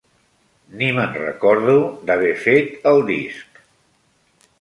[0.77, 1.75] Ni me'n recordo
[2.07, 3.61] d'haver fet el disc.